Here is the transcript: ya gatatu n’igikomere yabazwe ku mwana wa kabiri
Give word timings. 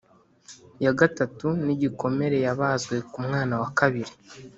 ya 0.83 0.93
gatatu 0.99 1.47
n’igikomere 1.65 2.37
yabazwe 2.45 2.95
ku 3.11 3.17
mwana 3.25 3.53
wa 3.61 3.69
kabiri 3.77 4.13